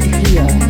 from. 0.00 0.69